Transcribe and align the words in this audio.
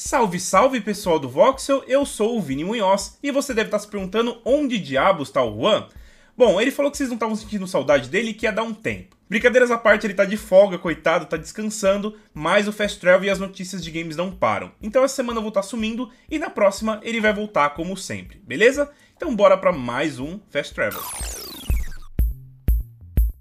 Salve, 0.00 0.38
salve 0.38 0.80
pessoal 0.80 1.18
do 1.18 1.28
Voxel, 1.28 1.82
eu 1.88 2.06
sou 2.06 2.38
o 2.38 2.40
Vini 2.40 2.62
Munhoz 2.62 3.18
e 3.20 3.32
você 3.32 3.52
deve 3.52 3.66
estar 3.66 3.80
se 3.80 3.88
perguntando 3.88 4.40
onde 4.44 4.78
diabos 4.78 5.26
está 5.26 5.42
o 5.42 5.60
Juan? 5.60 5.88
Bom, 6.36 6.60
ele 6.60 6.70
falou 6.70 6.88
que 6.88 6.96
vocês 6.96 7.08
não 7.08 7.16
estavam 7.16 7.34
sentindo 7.34 7.66
saudade 7.66 8.08
dele 8.08 8.30
e 8.30 8.34
que 8.34 8.46
ia 8.46 8.52
dar 8.52 8.62
um 8.62 8.72
tempo. 8.72 9.16
Brincadeiras 9.28 9.72
à 9.72 9.76
parte, 9.76 10.06
ele 10.06 10.14
tá 10.14 10.24
de 10.24 10.36
folga, 10.36 10.78
coitado, 10.78 11.26
tá 11.26 11.36
descansando, 11.36 12.16
mas 12.32 12.68
o 12.68 12.72
Fast 12.72 13.00
Travel 13.00 13.26
e 13.26 13.30
as 13.30 13.40
notícias 13.40 13.82
de 13.82 13.90
games 13.90 14.14
não 14.14 14.30
param. 14.30 14.70
Então 14.80 15.02
essa 15.02 15.16
semana 15.16 15.38
eu 15.38 15.42
vou 15.42 15.48
estar 15.48 15.64
sumindo 15.64 16.08
e 16.30 16.38
na 16.38 16.48
próxima 16.48 17.00
ele 17.02 17.20
vai 17.20 17.34
voltar 17.34 17.70
como 17.70 17.96
sempre, 17.96 18.40
beleza? 18.46 18.88
Então 19.16 19.34
bora 19.34 19.58
para 19.58 19.72
mais 19.72 20.20
um 20.20 20.38
Fast 20.48 20.74
Travel. 20.74 21.02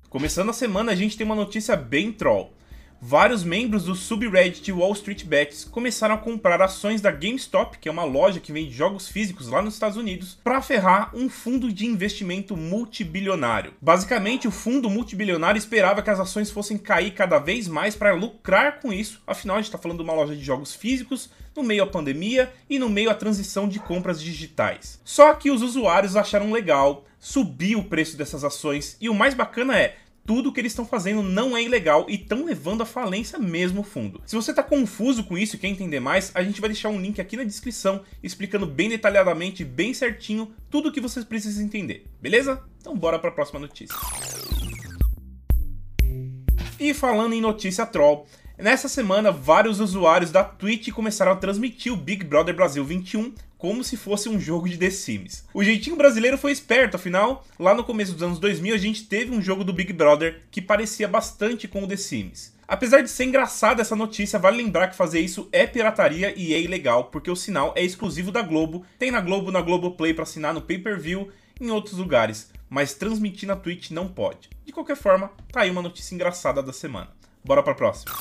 Começando 0.09 0.49
a 0.49 0.53
semana, 0.53 0.91
a 0.91 0.95
gente 0.95 1.15
tem 1.15 1.23
uma 1.23 1.35
notícia 1.35 1.75
bem 1.75 2.11
troll 2.11 2.57
vários 3.01 3.43
membros 3.43 3.85
do 3.85 3.95
subreddit 3.95 4.71
Wall 4.71 4.93
Street 4.93 5.23
Bets 5.23 5.63
começaram 5.63 6.15
a 6.15 6.17
comprar 6.17 6.61
ações 6.61 7.01
da 7.01 7.11
GameStop, 7.11 7.77
que 7.77 7.87
é 7.87 7.91
uma 7.91 8.03
loja 8.03 8.39
que 8.39 8.51
vende 8.51 8.71
jogos 8.71 9.07
físicos 9.07 9.47
lá 9.47 9.61
nos 9.61 9.73
Estados 9.73 9.97
Unidos, 9.97 10.37
para 10.43 10.61
ferrar 10.61 11.15
um 11.15 11.29
fundo 11.29 11.71
de 11.71 11.85
investimento 11.85 12.55
multibilionário. 12.55 13.73
Basicamente, 13.81 14.47
o 14.47 14.51
fundo 14.51 14.89
multibilionário 14.89 15.59
esperava 15.59 16.01
que 16.01 16.09
as 16.09 16.19
ações 16.19 16.51
fossem 16.51 16.77
cair 16.77 17.11
cada 17.11 17.39
vez 17.39 17.67
mais 17.67 17.95
para 17.95 18.13
lucrar 18.13 18.79
com 18.79 18.91
isso, 18.91 19.21
afinal 19.25 19.57
a 19.57 19.59
gente 19.59 19.67
está 19.67 19.77
falando 19.77 19.97
de 19.97 20.03
uma 20.03 20.13
loja 20.13 20.35
de 20.35 20.43
jogos 20.43 20.75
físicos 20.75 21.29
no 21.55 21.63
meio 21.63 21.83
à 21.83 21.87
pandemia 21.87 22.53
e 22.69 22.77
no 22.77 22.87
meio 22.87 23.09
à 23.09 23.15
transição 23.15 23.67
de 23.67 23.79
compras 23.79 24.21
digitais. 24.21 24.99
Só 25.03 25.33
que 25.33 25.49
os 25.49 25.61
usuários 25.61 26.15
acharam 26.15 26.51
legal 26.51 27.03
subir 27.19 27.75
o 27.75 27.83
preço 27.83 28.15
dessas 28.15 28.43
ações 28.43 28.95
e 29.01 29.09
o 29.09 29.13
mais 29.13 29.33
bacana 29.33 29.77
é 29.77 29.97
tudo 30.27 30.51
que 30.51 30.59
eles 30.59 30.73
estão 30.73 30.85
fazendo 30.85 31.23
não 31.23 31.55
é 31.55 31.63
ilegal 31.63 32.05
e 32.09 32.15
estão 32.15 32.43
levando 32.43 32.83
à 32.83 32.85
falência 32.85 33.39
mesmo 33.39 33.81
fundo. 33.81 34.21
Se 34.25 34.35
você 34.35 34.51
está 34.51 34.61
confuso 34.61 35.23
com 35.23 35.37
isso 35.37 35.55
e 35.55 35.59
quer 35.59 35.69
entender 35.69 36.01
mais, 36.01 36.31
a 36.35 36.43
gente 36.43 36.59
vai 36.59 36.69
deixar 36.69 36.89
um 36.89 36.99
link 36.99 37.21
aqui 37.21 37.37
na 37.37 37.45
descrição 37.45 38.03
explicando 38.21 38.65
bem 38.65 38.89
detalhadamente, 38.89 39.63
bem 39.63 39.93
certinho, 39.93 40.53
tudo 40.69 40.89
o 40.89 40.91
que 40.91 40.99
vocês 40.99 41.23
precisam 41.23 41.63
entender, 41.63 42.05
beleza? 42.21 42.61
Então 42.81 42.95
bora 42.95 43.17
para 43.17 43.29
a 43.29 43.33
próxima 43.33 43.57
notícia. 43.57 43.95
E 46.77 46.93
falando 46.93 47.33
em 47.33 47.41
notícia 47.41 47.85
troll, 47.85 48.27
Nessa 48.59 48.89
semana, 48.89 49.31
vários 49.31 49.79
usuários 49.79 50.31
da 50.31 50.43
Twitch 50.43 50.89
começaram 50.89 51.31
a 51.31 51.35
transmitir 51.35 51.93
o 51.93 51.95
Big 51.95 52.25
Brother 52.25 52.55
Brasil 52.55 52.83
21 52.83 53.31
como 53.57 53.83
se 53.83 53.97
fosse 53.97 54.29
um 54.29 54.39
jogo 54.39 54.69
de 54.69 54.77
The 54.77 54.89
Sims. 54.89 55.45
O 55.53 55.63
jeitinho 55.63 55.95
brasileiro 55.95 56.37
foi 56.37 56.51
esperto, 56.51 56.95
afinal, 56.95 57.45
lá 57.59 57.73
no 57.73 57.83
começo 57.83 58.13
dos 58.13 58.23
anos 58.23 58.39
2000 58.39 58.75
a 58.75 58.77
gente 58.77 59.05
teve 59.05 59.31
um 59.31 59.41
jogo 59.41 59.63
do 59.63 59.73
Big 59.73 59.91
Brother 59.93 60.41
que 60.51 60.61
parecia 60.61 61.07
bastante 61.07 61.67
com 61.67 61.83
o 61.83 61.87
The 61.87 61.97
Sims. 61.97 62.55
Apesar 62.67 63.01
de 63.01 63.09
ser 63.09 63.23
engraçada 63.23 63.81
essa 63.81 63.95
notícia, 63.95 64.37
vale 64.37 64.57
lembrar 64.57 64.89
que 64.89 64.95
fazer 64.95 65.21
isso 65.21 65.47
é 65.53 65.65
pirataria 65.65 66.33
e 66.35 66.53
é 66.53 66.59
ilegal, 66.59 67.05
porque 67.05 67.31
o 67.31 67.35
sinal 67.35 67.73
é 67.77 67.81
exclusivo 67.81 68.29
da 68.29 68.41
Globo, 68.41 68.85
tem 68.99 69.09
na 69.09 69.21
Globo, 69.21 69.51
na 69.51 69.61
Globoplay 69.61 70.13
para 70.13 70.23
assinar 70.23 70.53
no 70.53 70.61
pay-per-view, 70.61 71.31
em 71.61 71.71
outros 71.71 71.97
lugares, 71.97 72.51
mas 72.69 72.93
transmitir 72.93 73.47
na 73.47 73.55
Twitch 73.55 73.91
não 73.91 74.09
pode. 74.09 74.49
De 74.65 74.73
qualquer 74.73 74.97
forma, 74.97 75.31
tá 75.49 75.61
aí 75.61 75.71
uma 75.71 75.81
notícia 75.81 76.13
engraçada 76.13 76.61
da 76.61 76.73
semana. 76.73 77.09
Bora 77.43 77.63
pra 77.63 77.73
próxima. 77.73 78.13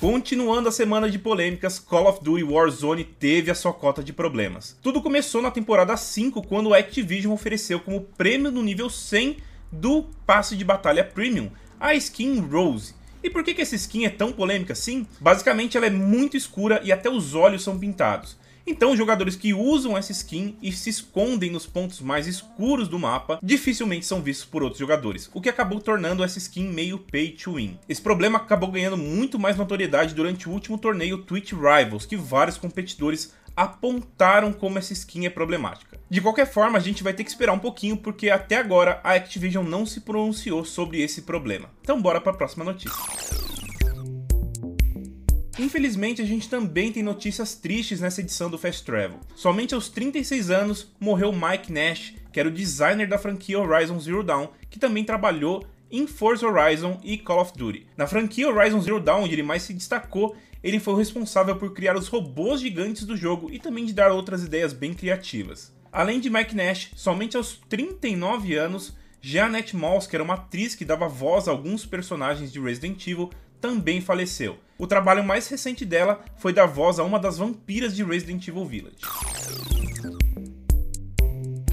Continuando 0.00 0.66
a 0.66 0.72
semana 0.72 1.10
de 1.10 1.18
polêmicas, 1.18 1.78
Call 1.78 2.08
of 2.08 2.24
Duty 2.24 2.42
Warzone 2.42 3.04
teve 3.04 3.50
a 3.50 3.54
sua 3.54 3.70
cota 3.74 4.02
de 4.02 4.14
problemas. 4.14 4.74
Tudo 4.80 5.02
começou 5.02 5.42
na 5.42 5.50
temporada 5.50 5.94
5, 5.94 6.42
quando 6.44 6.72
a 6.72 6.78
Activision 6.78 7.34
ofereceu 7.34 7.78
como 7.78 8.00
prêmio 8.16 8.50
no 8.50 8.62
nível 8.62 8.88
100 8.88 9.36
do 9.70 10.04
passe 10.24 10.56
de 10.56 10.64
batalha 10.64 11.04
Premium 11.04 11.50
a 11.78 11.94
skin 11.94 12.40
Rose. 12.40 12.94
E 13.22 13.28
por 13.28 13.44
que, 13.44 13.52
que 13.52 13.60
essa 13.60 13.74
skin 13.74 14.06
é 14.06 14.08
tão 14.08 14.32
polêmica 14.32 14.72
assim? 14.72 15.06
Basicamente 15.20 15.76
ela 15.76 15.84
é 15.84 15.90
muito 15.90 16.34
escura 16.34 16.80
e 16.82 16.90
até 16.90 17.10
os 17.10 17.34
olhos 17.34 17.62
são 17.62 17.78
pintados. 17.78 18.38
Então, 18.66 18.96
jogadores 18.96 19.36
que 19.36 19.54
usam 19.54 19.96
essa 19.96 20.12
skin 20.12 20.56
e 20.62 20.70
se 20.70 20.90
escondem 20.90 21.50
nos 21.50 21.66
pontos 21.66 22.00
mais 22.00 22.26
escuros 22.26 22.88
do 22.88 22.98
mapa 22.98 23.38
dificilmente 23.42 24.06
são 24.06 24.22
vistos 24.22 24.46
por 24.46 24.62
outros 24.62 24.78
jogadores, 24.78 25.30
o 25.32 25.40
que 25.40 25.48
acabou 25.48 25.80
tornando 25.80 26.22
essa 26.22 26.38
skin 26.38 26.68
meio 26.68 26.98
pay 26.98 27.30
to 27.30 27.54
win. 27.54 27.78
Esse 27.88 28.00
problema 28.00 28.38
acabou 28.38 28.70
ganhando 28.70 28.96
muito 28.96 29.38
mais 29.38 29.56
notoriedade 29.56 30.14
durante 30.14 30.48
o 30.48 30.52
último 30.52 30.78
torneio 30.78 31.18
Twitch 31.18 31.52
Rivals, 31.52 32.06
que 32.06 32.16
vários 32.16 32.56
competidores 32.56 33.32
apontaram 33.56 34.52
como 34.52 34.78
essa 34.78 34.92
skin 34.92 35.26
é 35.26 35.30
problemática. 35.30 35.98
De 36.08 36.20
qualquer 36.20 36.46
forma, 36.46 36.78
a 36.78 36.80
gente 36.80 37.02
vai 37.02 37.12
ter 37.12 37.24
que 37.24 37.30
esperar 37.30 37.52
um 37.52 37.58
pouquinho, 37.58 37.96
porque 37.96 38.30
até 38.30 38.56
agora 38.56 39.00
a 39.04 39.12
Activision 39.12 39.66
não 39.66 39.84
se 39.84 40.00
pronunciou 40.00 40.64
sobre 40.64 41.00
esse 41.02 41.22
problema. 41.22 41.70
Então 41.82 42.00
bora 42.00 42.20
para 42.20 42.32
a 42.32 42.36
próxima 42.36 42.64
notícia. 42.64 43.39
Infelizmente, 45.58 46.22
a 46.22 46.24
gente 46.24 46.48
também 46.48 46.92
tem 46.92 47.02
notícias 47.02 47.54
tristes 47.54 48.00
nessa 48.00 48.20
edição 48.20 48.48
do 48.48 48.58
Fast 48.58 48.84
Travel. 48.84 49.20
Somente 49.34 49.74
aos 49.74 49.88
36 49.88 50.50
anos 50.50 50.92
morreu 50.98 51.32
Mike 51.32 51.72
Nash, 51.72 52.14
que 52.32 52.38
era 52.38 52.48
o 52.48 52.52
designer 52.52 53.08
da 53.08 53.18
franquia 53.18 53.58
Horizon 53.58 53.98
Zero 53.98 54.22
Dawn, 54.22 54.48
que 54.70 54.78
também 54.78 55.04
trabalhou 55.04 55.64
em 55.90 56.06
Forza 56.06 56.46
Horizon 56.46 57.00
e 57.02 57.18
Call 57.18 57.40
of 57.40 57.52
Duty. 57.56 57.86
Na 57.96 58.06
franquia 58.06 58.48
Horizon 58.48 58.80
Zero 58.80 59.00
Dawn, 59.00 59.24
onde 59.24 59.34
ele 59.34 59.42
mais 59.42 59.62
se 59.62 59.74
destacou, 59.74 60.36
ele 60.62 60.78
foi 60.78 60.94
o 60.94 60.96
responsável 60.96 61.56
por 61.56 61.72
criar 61.72 61.96
os 61.96 62.08
robôs 62.08 62.60
gigantes 62.60 63.04
do 63.04 63.16
jogo 63.16 63.50
e 63.50 63.58
também 63.58 63.84
de 63.84 63.92
dar 63.92 64.12
outras 64.12 64.44
ideias 64.44 64.72
bem 64.72 64.94
criativas. 64.94 65.72
Além 65.92 66.20
de 66.20 66.30
Mike 66.30 66.54
Nash, 66.54 66.90
somente 66.94 67.36
aos 67.36 67.58
39 67.68 68.54
anos, 68.54 68.94
Jeanette 69.22 69.76
Moss, 69.76 70.06
que 70.06 70.16
era 70.16 70.24
uma 70.24 70.34
atriz 70.34 70.74
que 70.74 70.84
dava 70.84 71.06
voz 71.06 71.46
a 71.46 71.50
alguns 71.50 71.84
personagens 71.84 72.50
de 72.50 72.58
Resident 72.58 73.06
Evil, 73.06 73.30
também 73.60 74.00
faleceu. 74.00 74.58
O 74.78 74.86
trabalho 74.86 75.22
mais 75.22 75.46
recente 75.46 75.84
dela 75.84 76.24
foi 76.38 76.54
dar 76.54 76.64
voz 76.64 76.98
a 76.98 77.04
uma 77.04 77.18
das 77.18 77.36
vampiras 77.36 77.94
de 77.94 78.02
Resident 78.02 78.48
Evil 78.48 78.64
Village. 78.64 78.96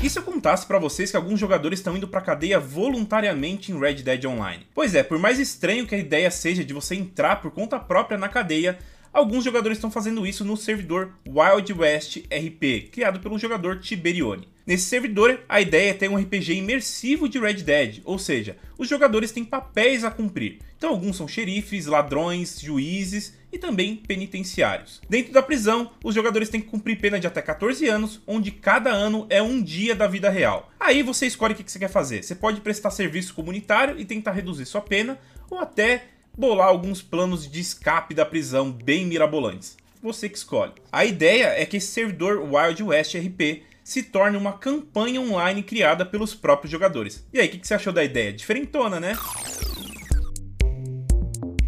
E 0.03 0.09
se 0.09 0.19
eu 0.19 0.23
contasse 0.23 0.67
para 0.67 0.77
vocês 0.77 1.09
que 1.09 1.17
alguns 1.17 1.39
jogadores 1.39 1.79
estão 1.79 1.95
indo 1.95 2.07
pra 2.07 2.21
cadeia 2.21 2.59
voluntariamente 2.59 3.71
em 3.71 3.79
Red 3.79 3.95
Dead 3.95 4.25
Online? 4.25 4.67
Pois 4.75 4.93
é, 4.93 5.01
por 5.01 5.17
mais 5.17 5.39
estranho 5.39 5.87
que 5.87 5.95
a 5.95 5.97
ideia 5.97 6.29
seja 6.29 6.65
de 6.65 6.73
você 6.73 6.95
entrar 6.95 7.37
por 7.41 7.51
conta 7.51 7.79
própria 7.79 8.17
na 8.17 8.27
cadeia, 8.27 8.77
alguns 9.17 9.43
jogadores 9.43 9.79
estão 9.79 9.89
fazendo 9.89 10.27
isso 10.27 10.45
no 10.45 10.55
servidor 10.55 11.11
Wild 11.27 11.73
West 11.73 12.17
RP, 12.17 12.89
criado 12.91 13.19
pelo 13.19 13.39
jogador 13.39 13.79
Tiberione. 13.79 14.47
Nesse 14.65 14.85
servidor, 14.85 15.39
a 15.49 15.59
ideia 15.59 15.89
é 15.89 15.93
ter 15.93 16.09
um 16.09 16.17
RPG 16.17 16.53
imersivo 16.53 17.27
de 17.27 17.39
Red 17.39 17.55
Dead, 17.55 18.01
ou 18.05 18.19
seja, 18.19 18.57
os 18.77 18.87
jogadores 18.87 19.31
têm 19.31 19.43
papéis 19.43 20.03
a 20.03 20.11
cumprir. 20.11 20.59
Então 20.77 20.91
alguns 20.91 21.15
são 21.17 21.27
xerifes, 21.27 21.87
ladrões, 21.87 22.59
juízes 22.59 23.33
e 23.51 23.57
também 23.57 23.95
penitenciários. 23.95 25.01
Dentro 25.09 25.33
da 25.33 25.41
prisão, 25.41 25.89
os 26.03 26.13
jogadores 26.13 26.49
têm 26.49 26.61
que 26.61 26.67
cumprir 26.67 26.99
pena 26.99 27.19
de 27.19 27.25
até 27.25 27.41
14 27.41 27.87
anos, 27.87 28.21
onde 28.27 28.51
cada 28.51 28.91
ano 28.91 29.25
é 29.29 29.41
um 29.41 29.63
dia 29.63 29.95
da 29.95 30.05
vida 30.05 30.29
real. 30.29 30.71
Aí 30.79 31.01
você 31.01 31.25
escolhe 31.25 31.53
o 31.53 31.57
que 31.57 31.71
você 31.71 31.79
quer 31.79 31.89
fazer. 31.89 32.21
Você 32.21 32.35
pode 32.35 32.61
prestar 32.61 32.91
serviço 32.91 33.33
comunitário 33.33 33.99
e 33.99 34.05
tentar 34.05 34.33
reduzir 34.33 34.65
sua 34.65 34.81
pena, 34.81 35.17
ou 35.49 35.59
até 35.59 36.03
bolar 36.37 36.67
alguns 36.67 37.01
planos 37.01 37.49
de 37.49 37.59
escape 37.59 38.13
da 38.13 38.25
prisão 38.25 38.71
bem 38.71 39.05
mirabolantes. 39.05 39.75
Você 40.01 40.29
que 40.29 40.37
escolhe. 40.37 40.73
A 40.91 41.03
ideia 41.03 41.47
é 41.47 41.65
que 41.65 41.77
esse 41.77 41.87
servidor 41.87 42.39
Wild 42.39 42.83
West 42.83 43.15
RP 43.15 43.63
se 43.83 44.03
torne 44.03 44.37
uma 44.37 44.53
campanha 44.53 45.19
online 45.19 45.63
criada 45.63 46.05
pelos 46.05 46.35
próprios 46.35 46.71
jogadores. 46.71 47.25
E 47.33 47.39
aí, 47.39 47.47
o 47.47 47.51
que, 47.51 47.57
que 47.57 47.67
você 47.67 47.73
achou 47.73 47.91
da 47.91 48.03
ideia? 48.03 48.31
Diferentona, 48.33 48.99
né? 48.99 49.17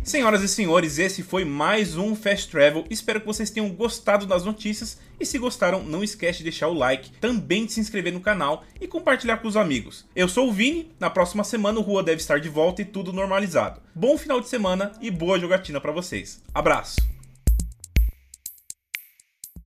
Senhoras 0.09 0.41
e 0.41 0.47
senhores, 0.47 0.97
esse 0.97 1.21
foi 1.21 1.45
mais 1.45 1.95
um 1.95 2.15
Fast 2.15 2.49
Travel. 2.49 2.83
Espero 2.89 3.19
que 3.19 3.27
vocês 3.27 3.51
tenham 3.51 3.69
gostado 3.69 4.25
das 4.25 4.43
notícias 4.43 4.97
e 5.19 5.23
se 5.23 5.37
gostaram, 5.37 5.83
não 5.83 6.03
esquece 6.03 6.39
de 6.39 6.45
deixar 6.45 6.67
o 6.67 6.73
like, 6.73 7.11
também 7.21 7.63
de 7.63 7.73
se 7.73 7.79
inscrever 7.79 8.11
no 8.11 8.19
canal 8.19 8.63
e 8.81 8.87
compartilhar 8.87 9.37
com 9.37 9.47
os 9.47 9.55
amigos. 9.55 10.07
Eu 10.15 10.27
sou 10.27 10.49
o 10.49 10.51
Vini, 10.51 10.91
na 10.99 11.11
próxima 11.11 11.43
semana 11.43 11.77
o 11.77 11.83
Rua 11.83 12.01
deve 12.01 12.21
estar 12.21 12.39
de 12.39 12.49
volta 12.49 12.81
e 12.81 12.85
tudo 12.85 13.13
normalizado. 13.13 13.81
Bom 13.93 14.17
final 14.17 14.41
de 14.41 14.49
semana 14.49 14.93
e 14.99 15.11
boa 15.11 15.39
jogatina 15.39 15.79
para 15.79 15.91
vocês. 15.91 16.41
Abraço! 16.55 17.18